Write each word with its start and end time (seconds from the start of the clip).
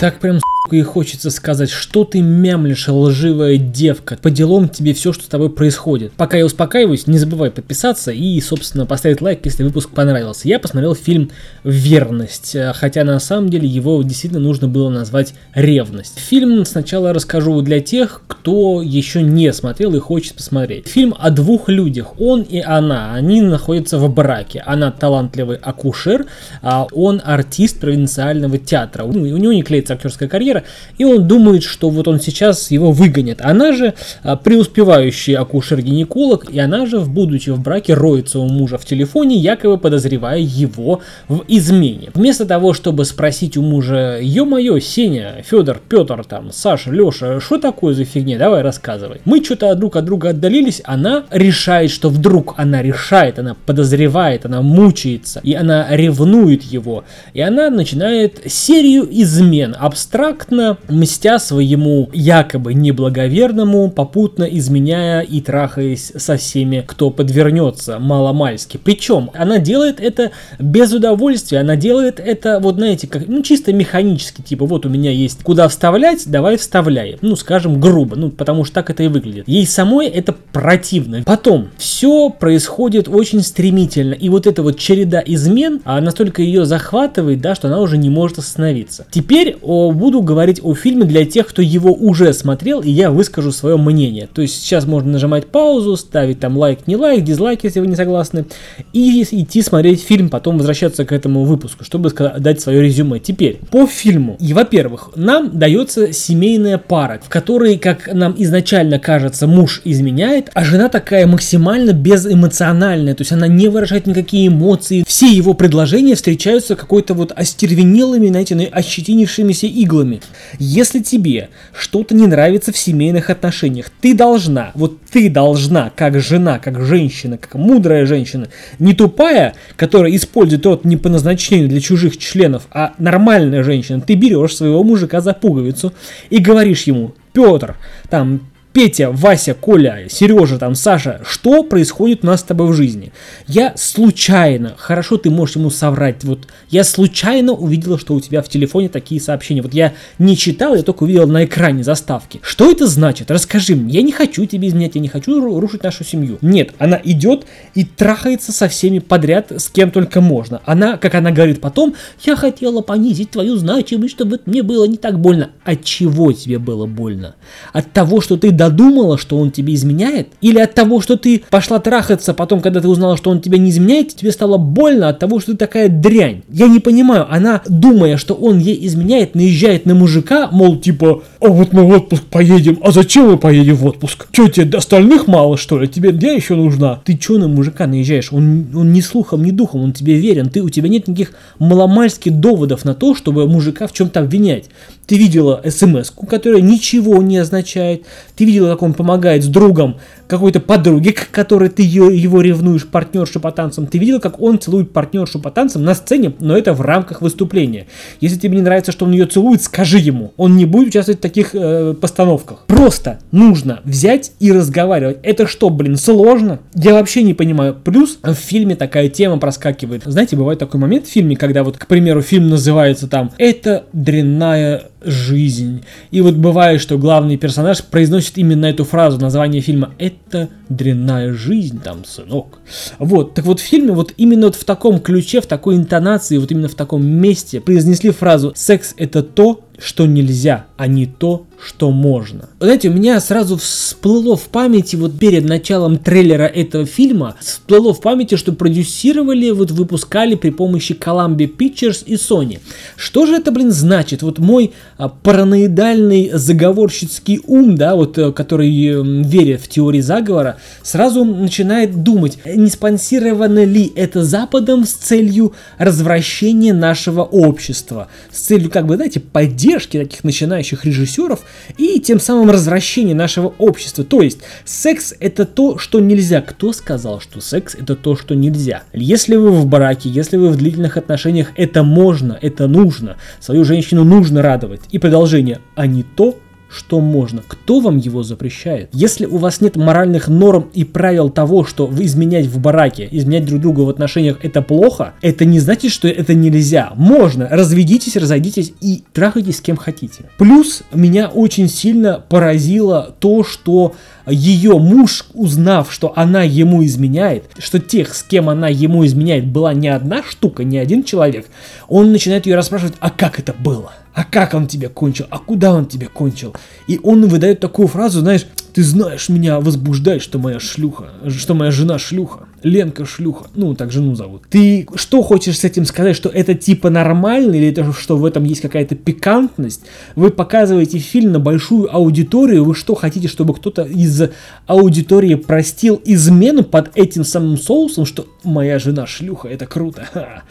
Так 0.00 0.18
прям 0.20 0.38
и 0.72 0.82
хочется 0.82 1.30
сказать, 1.30 1.70
что 1.70 2.04
ты 2.04 2.20
мямлишь, 2.20 2.88
лживая 2.88 3.56
девка. 3.56 4.18
По 4.20 4.30
делам 4.30 4.68
тебе 4.68 4.94
все, 4.94 5.12
что 5.12 5.24
с 5.24 5.28
тобой 5.28 5.50
происходит. 5.50 6.12
Пока 6.12 6.36
я 6.36 6.44
успокаиваюсь, 6.44 7.06
не 7.06 7.18
забывай 7.18 7.50
подписаться 7.50 8.12
и, 8.12 8.40
собственно, 8.40 8.86
поставить 8.86 9.20
лайк, 9.20 9.40
если 9.44 9.62
выпуск 9.62 9.90
понравился. 9.90 10.48
Я 10.48 10.58
посмотрел 10.58 10.94
фильм 10.94 11.30
«Верность», 11.64 12.56
хотя 12.74 13.04
на 13.04 13.18
самом 13.20 13.48
деле 13.48 13.66
его 13.68 14.02
действительно 14.02 14.40
нужно 14.40 14.68
было 14.68 14.88
назвать 14.88 15.34
«Ревность». 15.54 16.18
Фильм 16.18 16.64
сначала 16.64 17.12
расскажу 17.12 17.60
для 17.62 17.80
тех, 17.80 18.22
кто 18.26 18.82
еще 18.82 19.22
не 19.22 19.52
смотрел 19.52 19.94
и 19.94 19.98
хочет 19.98 20.34
посмотреть. 20.34 20.88
Фильм 20.88 21.14
о 21.18 21.30
двух 21.30 21.68
людях, 21.68 22.20
он 22.20 22.42
и 22.42 22.60
она. 22.60 23.12
Они 23.14 23.42
находятся 23.42 23.98
в 23.98 24.12
браке. 24.12 24.62
Она 24.66 24.90
талантливый 24.90 25.56
акушер, 25.56 26.26
а 26.62 26.86
он 26.92 27.20
артист 27.24 27.80
провинциального 27.80 28.58
театра. 28.58 29.04
Ну, 29.04 29.22
у 29.22 29.36
него 29.36 29.52
не 29.52 29.62
клеится 29.62 29.94
актерская 29.94 30.28
карьера, 30.28 30.57
карьера, 30.58 30.64
и 30.98 31.04
он 31.04 31.26
думает, 31.26 31.62
что 31.62 31.90
вот 31.90 32.08
он 32.08 32.20
сейчас 32.20 32.70
его 32.70 32.92
выгонит. 32.92 33.40
Она 33.42 33.72
же 33.72 33.94
а, 34.22 34.36
преуспевающий 34.36 35.34
акушер-гинеколог, 35.34 36.50
и 36.50 36.58
она 36.58 36.86
же, 36.86 37.00
будучи 37.00 37.50
в 37.50 37.60
браке, 37.60 37.94
роется 37.94 38.38
у 38.38 38.48
мужа 38.48 38.78
в 38.78 38.84
телефоне, 38.84 39.36
якобы 39.36 39.78
подозревая 39.78 40.40
его 40.40 41.00
в 41.28 41.44
измене. 41.48 42.10
Вместо 42.14 42.46
того, 42.46 42.72
чтобы 42.72 43.04
спросить 43.04 43.56
у 43.56 43.62
мужа, 43.62 44.18
ё-моё, 44.20 44.78
Сеня, 44.80 45.42
Федор, 45.44 45.80
Петр, 45.88 46.24
там, 46.24 46.50
Саша, 46.52 46.90
Леша, 46.90 47.40
что 47.40 47.58
такое 47.58 47.94
за 47.94 48.04
фигня, 48.04 48.38
давай 48.38 48.62
рассказывай. 48.62 49.20
Мы 49.24 49.44
что-то 49.44 49.74
друг 49.74 49.96
от 49.96 50.04
друга 50.04 50.30
отдалились, 50.30 50.82
она 50.84 51.24
решает, 51.30 51.90
что 51.90 52.08
вдруг 52.08 52.54
она 52.56 52.82
решает, 52.82 53.38
она 53.38 53.56
подозревает, 53.66 54.44
она 54.44 54.62
мучается, 54.62 55.40
и 55.42 55.54
она 55.54 55.86
ревнует 55.90 56.62
его, 56.62 57.04
и 57.34 57.40
она 57.40 57.70
начинает 57.70 58.40
серию 58.46 59.08
измен, 59.10 59.76
абстракт 59.78 60.47
бесплатно, 60.48 60.78
мстя 60.88 61.38
своему 61.38 62.08
якобы 62.12 62.74
неблаговерному, 62.74 63.90
попутно 63.90 64.44
изменяя 64.44 65.20
и 65.20 65.40
трахаясь 65.40 66.12
со 66.16 66.36
всеми, 66.36 66.84
кто 66.86 67.10
подвернется 67.10 67.98
маломальски. 67.98 68.78
Причем 68.82 69.30
она 69.34 69.58
делает 69.58 70.00
это 70.00 70.32
без 70.58 70.92
удовольствия, 70.92 71.60
она 71.60 71.76
делает 71.76 72.20
это, 72.20 72.60
вот 72.60 72.76
знаете, 72.76 73.06
как, 73.06 73.26
ну, 73.26 73.42
чисто 73.42 73.72
механически, 73.72 74.42
типа, 74.42 74.66
вот 74.66 74.86
у 74.86 74.88
меня 74.88 75.10
есть 75.10 75.42
куда 75.42 75.68
вставлять, 75.68 76.24
давай 76.26 76.56
вставляем. 76.56 77.18
Ну, 77.20 77.36
скажем, 77.36 77.80
грубо, 77.80 78.16
ну, 78.16 78.30
потому 78.30 78.64
что 78.64 78.74
так 78.74 78.90
это 78.90 79.02
и 79.02 79.08
выглядит. 79.08 79.44
Ей 79.46 79.66
самой 79.66 80.06
это 80.06 80.34
противно. 80.52 81.22
Потом, 81.24 81.68
все 81.76 82.30
происходит 82.30 83.08
очень 83.08 83.42
стремительно, 83.42 84.14
и 84.14 84.28
вот 84.28 84.46
эта 84.46 84.62
вот 84.62 84.78
череда 84.78 85.22
измен, 85.24 85.80
а 85.84 86.00
настолько 86.00 86.42
ее 86.42 86.64
захватывает, 86.64 87.40
да, 87.40 87.54
что 87.54 87.68
она 87.68 87.80
уже 87.80 87.98
не 87.98 88.10
может 88.10 88.38
остановиться. 88.38 89.06
Теперь 89.10 89.56
о, 89.62 89.92
буду 89.92 90.22
говорить 90.22 90.37
говорить 90.38 90.60
о 90.62 90.72
фильме 90.72 91.04
для 91.04 91.24
тех, 91.24 91.48
кто 91.48 91.62
его 91.62 91.92
уже 91.92 92.32
смотрел, 92.32 92.80
и 92.80 92.88
я 92.88 93.10
выскажу 93.10 93.50
свое 93.50 93.76
мнение. 93.76 94.28
То 94.32 94.40
есть 94.40 94.62
сейчас 94.62 94.86
можно 94.86 95.10
нажимать 95.10 95.46
паузу, 95.46 95.96
ставить 95.96 96.38
там 96.38 96.56
лайк, 96.56 96.86
не 96.86 96.94
лайк, 96.94 97.24
дизлайк, 97.24 97.64
если 97.64 97.80
вы 97.80 97.88
не 97.88 97.96
согласны, 97.96 98.44
и 98.92 99.22
идти 99.22 99.62
смотреть 99.62 100.00
фильм, 100.00 100.28
потом 100.28 100.58
возвращаться 100.58 101.04
к 101.04 101.10
этому 101.10 101.42
выпуску, 101.42 101.82
чтобы 101.82 102.10
дать 102.38 102.60
свое 102.60 102.82
резюме. 102.82 103.18
Теперь, 103.18 103.58
по 103.72 103.88
фильму. 103.88 104.36
И, 104.38 104.52
во-первых, 104.52 105.10
нам 105.16 105.58
дается 105.58 106.12
семейная 106.12 106.78
пара, 106.78 107.20
в 107.20 107.28
которой, 107.28 107.76
как 107.76 108.14
нам 108.14 108.36
изначально 108.38 109.00
кажется, 109.00 109.48
муж 109.48 109.80
изменяет, 109.84 110.52
а 110.54 110.62
жена 110.64 110.88
такая 110.88 111.26
максимально 111.26 111.90
безэмоциональная, 111.90 113.16
то 113.16 113.22
есть 113.22 113.32
она 113.32 113.48
не 113.48 113.66
выражает 113.66 114.06
никакие 114.06 114.46
эмоции. 114.46 115.04
Все 115.04 115.26
его 115.26 115.54
предложения 115.54 116.14
встречаются 116.14 116.76
какой-то 116.76 117.14
вот 117.14 117.32
остервенелыми, 117.34 118.28
знаете, 118.28 118.54
ощетинившимися 118.54 119.66
иглами. 119.66 120.20
Если 120.58 121.00
тебе 121.00 121.48
что-то 121.72 122.14
не 122.14 122.26
нравится 122.26 122.72
в 122.72 122.78
семейных 122.78 123.30
отношениях, 123.30 123.90
ты 124.00 124.14
должна, 124.14 124.72
вот 124.74 124.98
ты 125.10 125.28
должна, 125.28 125.90
как 125.94 126.20
жена, 126.20 126.58
как 126.58 126.80
женщина, 126.80 127.38
как 127.38 127.54
мудрая 127.54 128.06
женщина, 128.06 128.48
не 128.78 128.94
тупая, 128.94 129.54
которая 129.76 130.14
использует 130.14 130.64
рот 130.66 130.84
не 130.84 130.96
по 130.96 131.08
назначению 131.08 131.68
для 131.68 131.80
чужих 131.80 132.16
членов, 132.18 132.66
а 132.70 132.94
нормальная 132.98 133.62
женщина, 133.62 134.00
ты 134.00 134.14
берешь 134.14 134.56
своего 134.56 134.82
мужика 134.82 135.20
за 135.20 135.34
пуговицу 135.34 135.92
и 136.30 136.38
говоришь 136.38 136.84
ему, 136.84 137.14
Петр, 137.32 137.76
там, 138.10 138.40
Петя, 138.78 139.10
Вася, 139.10 139.54
Коля, 139.54 140.06
Сережа, 140.08 140.56
там, 140.56 140.76
Саша, 140.76 141.20
что 141.26 141.64
происходит 141.64 142.22
у 142.22 142.28
нас 142.28 142.42
с 142.42 142.44
тобой 142.44 142.68
в 142.68 142.74
жизни? 142.74 143.10
Я 143.48 143.72
случайно, 143.76 144.74
хорошо, 144.76 145.16
ты 145.16 145.30
можешь 145.30 145.56
ему 145.56 145.68
соврать, 145.70 146.22
вот 146.22 146.46
я 146.70 146.84
случайно 146.84 147.54
увидела, 147.54 147.98
что 147.98 148.14
у 148.14 148.20
тебя 148.20 148.40
в 148.40 148.48
телефоне 148.48 148.88
такие 148.88 149.20
сообщения. 149.20 149.62
Вот 149.62 149.74
я 149.74 149.94
не 150.20 150.36
читал, 150.36 150.76
я 150.76 150.84
только 150.84 151.02
увидел 151.02 151.26
на 151.26 151.44
экране 151.44 151.82
заставки. 151.82 152.38
Что 152.40 152.70
это 152.70 152.86
значит? 152.86 153.32
Расскажи 153.32 153.74
мне. 153.74 153.94
Я 153.94 154.02
не 154.02 154.12
хочу 154.12 154.44
тебе 154.44 154.68
изменять, 154.68 154.94
я 154.94 155.00
не 155.00 155.08
хочу 155.08 155.40
рушить 155.58 155.82
нашу 155.82 156.04
семью. 156.04 156.38
Нет, 156.40 156.70
она 156.78 157.00
идет 157.02 157.46
и 157.74 157.84
трахается 157.84 158.52
со 158.52 158.68
всеми 158.68 159.00
подряд, 159.00 159.50
с 159.50 159.70
кем 159.70 159.90
только 159.90 160.20
можно. 160.20 160.62
Она, 160.64 160.98
как 160.98 161.16
она 161.16 161.32
говорит 161.32 161.60
потом, 161.60 161.96
я 162.22 162.36
хотела 162.36 162.80
понизить 162.82 163.32
твою 163.32 163.56
значимость, 163.56 164.14
чтобы 164.14 164.38
мне 164.46 164.62
было 164.62 164.84
не 164.84 164.98
так 164.98 165.18
больно. 165.18 165.50
От 165.64 165.82
чего 165.82 166.30
тебе 166.30 166.60
было 166.60 166.86
больно? 166.86 167.34
От 167.72 167.90
того, 167.90 168.20
что 168.20 168.36
ты 168.36 168.52
додумала, 168.68 169.18
что 169.18 169.38
он 169.38 169.50
тебе 169.50 169.74
изменяет? 169.74 170.28
Или 170.40 170.58
от 170.58 170.74
того, 170.74 171.00
что 171.00 171.16
ты 171.16 171.42
пошла 171.50 171.78
трахаться, 171.78 172.34
потом, 172.34 172.60
когда 172.60 172.80
ты 172.80 172.88
узнала, 172.88 173.16
что 173.16 173.30
он 173.30 173.40
тебя 173.40 173.58
не 173.58 173.70
изменяет, 173.70 174.14
тебе 174.14 174.32
стало 174.32 174.58
больно 174.58 175.08
от 175.08 175.18
того, 175.18 175.40
что 175.40 175.52
ты 175.52 175.58
такая 175.58 175.88
дрянь? 175.88 176.42
Я 176.50 176.68
не 176.68 176.80
понимаю, 176.80 177.26
она, 177.30 177.62
думая, 177.68 178.16
что 178.16 178.34
он 178.34 178.58
ей 178.58 178.86
изменяет, 178.86 179.34
наезжает 179.34 179.86
на 179.86 179.94
мужика, 179.94 180.48
мол, 180.52 180.76
типа, 180.78 181.22
а 181.40 181.48
вот 181.48 181.72
мы 181.72 181.84
в 181.84 181.90
отпуск 181.90 182.24
поедем, 182.24 182.78
а 182.82 182.92
зачем 182.92 183.30
мы 183.30 183.38
поедем 183.38 183.76
в 183.76 183.86
отпуск? 183.86 184.26
Че, 184.32 184.48
тебе 184.48 184.78
остальных 184.78 185.26
мало, 185.26 185.56
что 185.56 185.78
ли? 185.78 185.88
Тебе 185.88 186.16
я 186.20 186.32
еще 186.32 186.54
нужна? 186.54 187.00
Ты 187.04 187.16
че 187.16 187.38
на 187.38 187.48
мужика 187.48 187.86
наезжаешь? 187.86 188.32
Он, 188.32 188.68
он 188.74 188.92
ни 188.92 189.00
слухом, 189.00 189.44
ни 189.44 189.50
духом, 189.50 189.82
он 189.82 189.92
тебе 189.92 190.14
верен. 190.14 190.50
Ты, 190.50 190.62
у 190.62 190.68
тебя 190.68 190.88
нет 190.88 191.08
никаких 191.08 191.32
маломальских 191.58 192.38
доводов 192.38 192.84
на 192.84 192.94
то, 192.94 193.14
чтобы 193.14 193.48
мужика 193.48 193.86
в 193.86 193.92
чем-то 193.92 194.20
обвинять. 194.20 194.66
Ты 195.06 195.16
видела 195.16 195.62
смс 195.68 196.10
которая 196.28 196.60
ничего 196.60 197.22
не 197.22 197.38
означает. 197.38 198.04
Ты 198.36 198.44
видела, 198.44 198.57
как 198.66 198.82
он 198.82 198.94
помогает 198.94 199.44
с 199.44 199.48
другом 199.48 199.96
какой-то 200.28 200.60
подруге, 200.60 201.12
к 201.12 201.30
которой 201.30 201.70
ты 201.70 201.82
его 201.82 202.40
ревнуешь, 202.40 202.86
партнершу 202.86 203.40
по 203.40 203.50
танцам. 203.50 203.86
Ты 203.86 203.98
видела, 203.98 204.18
как 204.20 204.40
он 204.40 204.58
целует 204.58 204.92
партнершу 204.92 205.40
по 205.40 205.50
танцам 205.50 205.84
на 205.84 205.94
сцене, 205.94 206.34
но 206.38 206.56
это 206.56 206.74
в 206.74 206.80
рамках 206.82 207.22
выступления. 207.22 207.86
Если 208.20 208.38
тебе 208.38 208.56
не 208.56 208.62
нравится, 208.62 208.92
что 208.92 209.06
он 209.06 209.12
ее 209.12 209.26
целует, 209.26 209.62
скажи 209.62 209.98
ему. 209.98 210.32
Он 210.36 210.56
не 210.56 210.66
будет 210.66 210.88
участвовать 210.88 211.18
в 211.18 211.22
таких 211.22 211.54
э, 211.54 211.94
постановках. 211.94 212.64
Просто 212.66 213.18
нужно 213.32 213.80
взять 213.84 214.32
и 214.38 214.52
разговаривать. 214.52 215.18
Это 215.22 215.46
что, 215.46 215.70
блин, 215.70 215.96
сложно? 215.96 216.60
Я 216.74 216.92
вообще 216.92 217.22
не 217.22 217.34
понимаю. 217.34 217.74
Плюс 217.74 218.18
в 218.22 218.34
фильме 218.34 218.76
такая 218.76 219.08
тема 219.08 219.38
проскакивает. 219.38 220.02
Знаете, 220.04 220.36
бывает 220.36 220.58
такой 220.58 220.78
момент 220.78 221.06
в 221.06 221.10
фильме, 221.10 221.36
когда 221.36 221.64
вот, 221.64 221.78
к 221.78 221.86
примеру, 221.86 222.20
фильм 222.20 222.48
называется 222.48 223.08
там 223.08 223.32
«Это 223.38 223.84
дрянная 223.94 224.84
жизнь». 225.02 225.84
И 226.10 226.20
вот 226.20 226.34
бывает, 226.34 226.80
что 226.80 226.98
главный 226.98 227.38
персонаж 227.38 227.82
произносит 227.82 228.36
именно 228.36 228.66
эту 228.66 228.84
фразу, 228.84 229.18
название 229.18 229.62
фильма 229.62 229.94
«Это 229.98 230.17
это 230.26 230.48
дрянная 230.68 231.32
жизнь, 231.32 231.80
там, 231.82 232.04
сынок. 232.04 232.58
Вот, 232.98 233.34
так 233.34 233.44
вот 233.44 233.60
в 233.60 233.62
фильме 233.62 233.92
вот 233.92 234.12
именно 234.16 234.46
вот 234.46 234.56
в 234.56 234.64
таком 234.64 235.00
ключе, 235.00 235.40
в 235.40 235.46
такой 235.46 235.76
интонации, 235.76 236.38
вот 236.38 236.50
именно 236.50 236.68
в 236.68 236.74
таком 236.74 237.06
месте 237.06 237.60
произнесли 237.60 238.10
фразу 238.10 238.52
«секс 238.54 238.94
это 238.96 239.22
то, 239.22 239.60
что 239.78 240.06
нельзя, 240.06 240.66
а 240.76 240.86
не 240.86 241.06
то, 241.06 241.46
что 241.60 241.90
можно. 241.90 242.48
Знаете, 242.60 242.88
у 242.88 242.92
меня 242.92 243.20
сразу 243.20 243.56
всплыло 243.56 244.36
в 244.36 244.44
памяти, 244.44 244.96
вот 244.96 245.18
перед 245.18 245.44
началом 245.44 245.98
трейлера 245.98 246.44
этого 246.44 246.86
фильма, 246.86 247.34
всплыло 247.40 247.92
в 247.92 248.00
памяти, 248.00 248.36
что 248.36 248.52
продюсировали, 248.52 249.50
вот 249.50 249.72
выпускали 249.72 250.36
при 250.36 250.50
помощи 250.50 250.92
Columbia 250.92 251.50
Pictures 251.50 252.04
и 252.06 252.14
Sony. 252.14 252.60
Что 252.96 253.26
же 253.26 253.34
это, 253.34 253.50
блин, 253.50 253.72
значит? 253.72 254.22
Вот 254.22 254.38
мой 254.38 254.72
а, 254.98 255.08
параноидальный 255.08 256.30
заговорщицкий 256.32 257.40
ум, 257.46 257.76
да, 257.76 257.96
вот, 257.96 258.18
э, 258.18 258.32
который 258.32 258.68
э, 258.68 259.02
верит 259.02 259.60
в 259.60 259.68
теории 259.68 260.00
заговора, 260.00 260.58
сразу 260.82 261.24
начинает 261.24 262.04
думать, 262.04 262.38
не 262.44 262.68
спонсировано 262.68 263.64
ли 263.64 263.92
это 263.96 264.22
Западом 264.22 264.84
с 264.84 264.92
целью 264.92 265.54
развращения 265.76 266.72
нашего 266.72 267.22
общества, 267.22 268.08
с 268.30 268.38
целью, 268.38 268.70
как 268.70 268.86
бы, 268.86 268.94
знаете, 268.94 269.18
поддержки 269.20 269.67
поддержки 269.68 269.98
таких 269.98 270.24
начинающих 270.24 270.84
режиссеров 270.84 271.40
и 271.76 272.00
тем 272.00 272.20
самым 272.20 272.50
развращения 272.50 273.14
нашего 273.14 273.54
общества. 273.58 274.02
То 274.02 274.22
есть 274.22 274.38
секс 274.64 275.14
это 275.20 275.44
то, 275.44 275.78
что 275.78 276.00
нельзя. 276.00 276.40
Кто 276.40 276.72
сказал, 276.72 277.20
что 277.20 277.40
секс 277.40 277.74
это 277.74 277.94
то, 277.94 278.16
что 278.16 278.34
нельзя? 278.34 278.84
Если 278.94 279.36
вы 279.36 279.50
в 279.50 279.66
браке, 279.66 280.08
если 280.08 280.38
вы 280.38 280.48
в 280.48 280.56
длительных 280.56 280.96
отношениях, 280.96 281.52
это 281.56 281.82
можно, 281.82 282.38
это 282.40 282.66
нужно. 282.66 283.16
Свою 283.40 283.64
женщину 283.64 284.04
нужно 284.04 284.40
радовать. 284.40 284.80
И 284.90 284.98
продолжение, 284.98 285.60
а 285.74 285.86
не 285.86 286.02
то, 286.02 286.38
что 286.68 287.00
можно. 287.00 287.42
Кто 287.46 287.80
вам 287.80 287.96
его 287.96 288.22
запрещает? 288.22 288.90
Если 288.92 289.26
у 289.26 289.38
вас 289.38 289.60
нет 289.60 289.76
моральных 289.76 290.28
норм 290.28 290.68
и 290.74 290.84
правил 290.84 291.30
того, 291.30 291.64
что 291.64 291.86
вы 291.86 292.04
изменять 292.04 292.46
в 292.46 292.58
бараке, 292.58 293.08
изменять 293.10 293.46
друг 293.46 293.60
друга 293.60 293.80
в 293.80 293.88
отношениях 293.88 294.38
это 294.42 294.62
плохо, 294.62 295.14
это 295.22 295.44
не 295.44 295.60
значит, 295.60 295.92
что 295.92 296.08
это 296.08 296.34
нельзя. 296.34 296.92
Можно. 296.94 297.48
Разведитесь, 297.50 298.16
разойдитесь 298.16 298.72
и 298.80 299.04
трахайтесь 299.12 299.58
с 299.58 299.60
кем 299.60 299.76
хотите. 299.76 300.24
Плюс 300.36 300.82
меня 300.92 301.28
очень 301.28 301.68
сильно 301.68 302.22
поразило 302.28 303.14
то, 303.18 303.44
что 303.44 303.94
ее 304.26 304.78
муж, 304.78 305.26
узнав, 305.34 305.92
что 305.92 306.12
она 306.16 306.42
ему 306.42 306.84
изменяет, 306.84 307.44
что 307.58 307.78
тех, 307.78 308.14
с 308.14 308.22
кем 308.22 308.48
она 308.48 308.68
ему 308.68 309.06
изменяет, 309.06 309.46
была 309.46 309.72
не 309.72 309.88
одна 309.88 310.22
штука, 310.22 310.64
не 310.64 310.78
один 310.78 311.02
человек, 311.02 311.46
он 311.88 312.12
начинает 312.12 312.46
ее 312.46 312.56
расспрашивать, 312.56 312.94
а 313.00 313.10
как 313.10 313.38
это 313.38 313.54
было? 313.58 313.92
А 314.18 314.24
как 314.24 314.52
он 314.52 314.66
тебе 314.66 314.88
кончил? 314.88 315.26
А 315.30 315.38
куда 315.38 315.72
он 315.72 315.86
тебе 315.86 316.08
кончил? 316.08 316.52
И 316.88 316.98
он 317.04 317.28
выдает 317.28 317.60
такую 317.60 317.86
фразу, 317.86 318.18
знаешь, 318.18 318.48
ты 318.78 318.84
знаешь, 318.84 319.28
меня 319.28 319.58
возбуждает, 319.58 320.22
что 320.22 320.38
моя 320.38 320.60
шлюха, 320.60 321.06
что 321.36 321.54
моя 321.54 321.72
жена 321.72 321.98
шлюха. 321.98 322.46
Ленка 322.62 323.04
шлюха. 323.04 323.46
Ну, 323.54 323.74
так 323.74 323.90
жену 323.90 324.14
зовут. 324.14 324.42
Ты 324.50 324.86
что 324.94 325.22
хочешь 325.22 325.58
с 325.58 325.64
этим 325.64 325.84
сказать, 325.84 326.14
что 326.14 326.28
это 326.28 326.54
типа 326.54 326.88
нормально, 326.88 327.54
или 327.54 327.68
это 327.68 327.92
что 327.92 328.16
в 328.16 328.24
этом 328.24 328.44
есть 328.44 328.60
какая-то 328.60 328.94
пикантность? 328.94 329.82
Вы 330.16 330.30
показываете 330.30 330.98
фильм 330.98 331.32
на 331.32 331.40
большую 331.40 331.92
аудиторию, 331.92 332.64
вы 332.64 332.74
что 332.74 332.94
хотите, 332.94 333.26
чтобы 333.28 333.54
кто-то 333.54 333.82
из 333.82 334.30
аудитории 334.66 335.34
простил 335.34 336.00
измену 336.04 336.62
под 336.62 336.96
этим 336.96 337.24
самым 337.24 337.58
соусом, 337.58 338.06
что 338.06 338.28
моя 338.44 338.78
жена 338.78 339.06
шлюха, 339.06 339.48
это 339.48 339.66
круто. 339.66 340.06
Ха. 340.12 340.42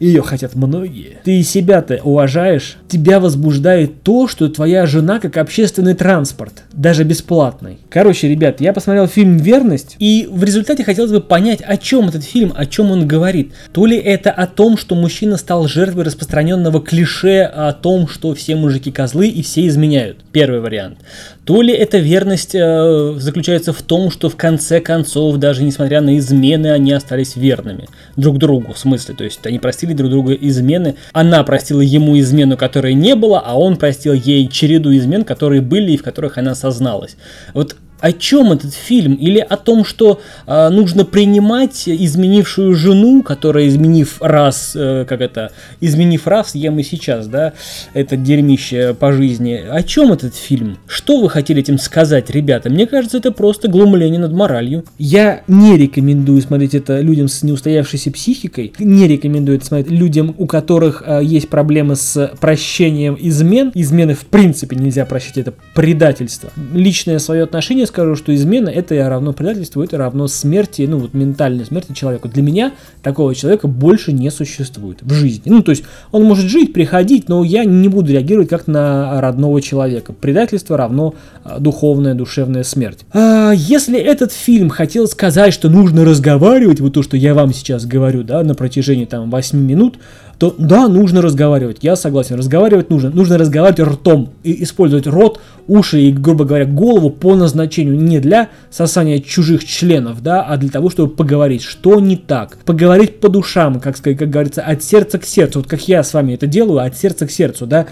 Ее 0.00 0.22
хотят 0.22 0.54
многие. 0.54 1.18
Ты 1.24 1.42
себя-то 1.42 2.00
уважаешь? 2.02 2.76
Тебя 2.88 3.20
возбуждает 3.20 4.02
то, 4.02 4.26
что 4.26 4.48
твоя 4.48 4.86
жена 4.86 5.20
как 5.20 5.36
общественный 5.36 5.94
транспорт, 5.94 6.62
даже 6.72 7.04
бесплатный. 7.04 7.73
Короче, 7.88 8.28
ребят, 8.28 8.60
я 8.60 8.72
посмотрел 8.72 9.06
фильм 9.06 9.36
«Верность», 9.36 9.96
и 9.98 10.28
в 10.30 10.42
результате 10.44 10.84
хотелось 10.84 11.12
бы 11.12 11.20
понять, 11.20 11.60
о 11.62 11.76
чем 11.76 12.08
этот 12.08 12.24
фильм, 12.24 12.52
о 12.56 12.66
чем 12.66 12.90
он 12.90 13.06
говорит. 13.06 13.52
То 13.72 13.86
ли 13.86 13.96
это 13.96 14.30
о 14.30 14.46
том, 14.46 14.76
что 14.76 14.94
мужчина 14.94 15.36
стал 15.36 15.68
жертвой 15.68 16.04
распространенного 16.04 16.80
клише 16.80 17.42
о 17.42 17.72
том, 17.72 18.08
что 18.08 18.34
все 18.34 18.56
мужики 18.56 18.90
козлы 18.90 19.28
и 19.28 19.42
все 19.42 19.66
изменяют. 19.66 20.18
Первый 20.32 20.60
вариант. 20.60 20.98
То 21.44 21.60
ли 21.60 21.74
эта 21.74 21.98
верность 21.98 22.54
э, 22.54 23.14
заключается 23.18 23.72
в 23.72 23.82
том, 23.82 24.10
что 24.10 24.30
в 24.30 24.36
конце 24.36 24.80
концов, 24.80 25.36
даже 25.36 25.62
несмотря 25.62 26.00
на 26.00 26.16
измены, 26.18 26.68
они 26.68 26.92
остались 26.92 27.36
верными 27.36 27.86
друг 28.16 28.38
другу, 28.38 28.72
в 28.72 28.78
смысле, 28.78 29.14
то 29.14 29.24
есть 29.24 29.46
они 29.46 29.58
простили 29.58 29.92
друг 29.92 30.10
другу 30.10 30.32
измены, 30.32 30.96
она 31.12 31.42
простила 31.44 31.82
ему 31.82 32.18
измену, 32.18 32.56
которой 32.56 32.94
не 32.94 33.14
было, 33.14 33.40
а 33.44 33.58
он 33.58 33.76
простил 33.76 34.14
ей 34.14 34.48
череду 34.48 34.94
измен, 34.96 35.24
которые 35.24 35.60
были 35.60 35.92
и 35.92 35.96
в 35.96 36.02
которых 36.02 36.38
она 36.38 36.54
созналась. 36.54 37.16
Вот 37.52 37.63
вот 37.64 37.76
о 38.04 38.12
чем 38.12 38.52
этот 38.52 38.74
фильм? 38.74 39.14
Или 39.14 39.38
о 39.38 39.56
том, 39.56 39.82
что 39.82 40.20
э, 40.46 40.68
нужно 40.68 41.06
принимать 41.06 41.84
изменившую 41.88 42.74
жену, 42.74 43.22
которая, 43.22 43.66
изменив 43.66 44.20
раз, 44.20 44.72
э, 44.76 45.06
как 45.08 45.22
это, 45.22 45.52
изменив 45.80 46.26
раз, 46.26 46.54
ем 46.54 46.78
и 46.78 46.82
сейчас, 46.82 47.28
да, 47.28 47.54
это 47.94 48.18
дерьмище 48.18 48.92
по 48.92 49.10
жизни. 49.14 49.54
О 49.54 49.82
чем 49.82 50.12
этот 50.12 50.34
фильм? 50.34 50.76
Что 50.86 51.18
вы 51.18 51.30
хотели 51.30 51.62
этим 51.62 51.78
сказать, 51.78 52.28
ребята? 52.28 52.68
Мне 52.68 52.86
кажется, 52.86 53.16
это 53.16 53.32
просто 53.32 53.68
глумление 53.68 54.20
над 54.20 54.34
моралью. 54.34 54.84
Я 54.98 55.40
не 55.48 55.78
рекомендую 55.78 56.42
смотреть 56.42 56.74
это 56.74 57.00
людям 57.00 57.28
с 57.28 57.42
неустоявшейся 57.42 58.10
психикой, 58.10 58.74
не 58.78 59.08
рекомендую 59.08 59.56
это 59.56 59.64
смотреть 59.64 59.90
людям, 59.90 60.34
у 60.36 60.46
которых 60.46 61.02
э, 61.06 61.20
есть 61.24 61.48
проблемы 61.48 61.96
с 61.96 62.32
прощением 62.38 63.16
измен. 63.18 63.72
Измены 63.74 64.12
в 64.12 64.26
принципе 64.26 64.76
нельзя 64.76 65.06
прощать, 65.06 65.38
это 65.38 65.54
предательство. 65.74 66.50
Личное 66.74 67.18
свое 67.18 67.44
отношение 67.44 67.86
скажу, 67.94 68.16
что 68.16 68.34
измена 68.34 68.68
это 68.68 68.96
равно 69.08 69.32
предательству, 69.32 69.82
это 69.82 69.96
равно 69.98 70.26
смерти, 70.26 70.82
ну 70.82 70.98
вот 70.98 71.14
ментальной 71.14 71.64
смерти 71.64 71.92
человека. 71.92 72.28
Для 72.28 72.42
меня 72.42 72.72
такого 73.02 73.34
человека 73.36 73.68
больше 73.68 74.12
не 74.12 74.30
существует 74.30 74.98
в 75.02 75.12
жизни. 75.12 75.42
Ну 75.46 75.62
то 75.62 75.70
есть 75.70 75.84
он 76.10 76.24
может 76.24 76.46
жить, 76.46 76.72
приходить, 76.72 77.28
но 77.28 77.44
я 77.44 77.64
не 77.64 77.88
буду 77.88 78.10
реагировать 78.10 78.48
как 78.48 78.66
на 78.66 79.20
родного 79.20 79.62
человека. 79.62 80.12
Предательство 80.12 80.76
равно 80.76 81.14
а, 81.44 81.60
духовная, 81.60 82.14
душевная 82.14 82.64
смерть. 82.64 83.00
А, 83.12 83.52
если 83.52 83.98
этот 83.98 84.32
фильм 84.32 84.70
хотел 84.70 85.06
сказать, 85.06 85.54
что 85.54 85.68
нужно 85.68 86.04
разговаривать, 86.04 86.80
вот 86.80 86.94
то, 86.94 87.02
что 87.04 87.16
я 87.16 87.32
вам 87.32 87.54
сейчас 87.54 87.86
говорю, 87.86 88.24
да, 88.24 88.42
на 88.42 88.56
протяжении 88.56 89.04
там 89.04 89.30
8 89.30 89.56
минут, 89.56 89.98
то 90.38 90.54
да, 90.58 90.88
нужно 90.88 91.22
разговаривать, 91.22 91.78
я 91.82 91.96
согласен, 91.96 92.36
разговаривать 92.36 92.90
нужно, 92.90 93.10
нужно 93.10 93.38
разговаривать 93.38 93.80
ртом 93.80 94.30
и 94.42 94.62
использовать 94.64 95.06
рот, 95.06 95.40
уши 95.66 96.00
и, 96.02 96.12
грубо 96.12 96.44
говоря, 96.44 96.66
голову 96.66 97.10
по 97.10 97.34
назначению. 97.34 97.96
Не 97.96 98.18
для 98.20 98.48
сосания 98.70 99.20
чужих 99.20 99.64
членов, 99.64 100.22
да, 100.22 100.42
а 100.42 100.56
для 100.56 100.70
того, 100.70 100.90
чтобы 100.90 101.14
поговорить, 101.14 101.62
что 101.62 102.00
не 102.00 102.16
так, 102.16 102.58
поговорить 102.64 103.20
по 103.20 103.28
душам, 103.28 103.80
как, 103.80 103.96
как 103.96 104.30
говорится, 104.30 104.62
от 104.62 104.82
сердца 104.82 105.18
к 105.18 105.24
сердцу, 105.24 105.60
вот 105.60 105.68
как 105.68 105.86
я 105.88 106.02
с 106.02 106.12
вами 106.12 106.34
это 106.34 106.46
делаю, 106.46 106.80
от 106.80 106.96
сердца 106.96 107.26
к 107.26 107.30
сердцу, 107.30 107.66
да, 107.66 107.86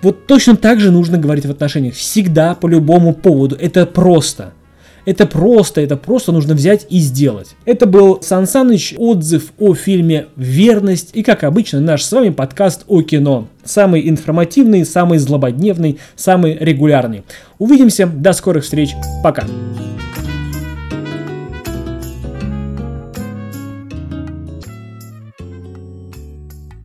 вот 0.00 0.26
точно 0.26 0.56
так 0.56 0.80
же 0.80 0.90
нужно 0.90 1.18
говорить 1.18 1.46
в 1.46 1.50
отношениях, 1.50 1.94
всегда 1.94 2.54
по 2.54 2.66
любому 2.66 3.12
поводу, 3.12 3.56
это 3.58 3.86
просто– 3.86 4.52
это 5.04 5.26
просто, 5.26 5.80
это 5.80 5.96
просто 5.96 6.32
нужно 6.32 6.54
взять 6.54 6.86
и 6.90 6.98
сделать. 6.98 7.56
Это 7.64 7.86
был 7.86 8.20
Сан 8.22 8.46
Саныч, 8.46 8.94
отзыв 8.96 9.52
о 9.58 9.74
фильме 9.74 10.26
«Верность» 10.36 11.10
и, 11.14 11.22
как 11.22 11.44
обычно, 11.44 11.80
наш 11.80 12.02
с 12.02 12.12
вами 12.12 12.30
подкаст 12.30 12.84
о 12.88 13.02
кино. 13.02 13.48
Самый 13.64 14.08
информативный, 14.08 14.84
самый 14.84 15.18
злободневный, 15.18 15.98
самый 16.16 16.56
регулярный. 16.58 17.22
Увидимся, 17.58 18.06
до 18.06 18.32
скорых 18.32 18.64
встреч, 18.64 18.90
пока. 19.22 19.44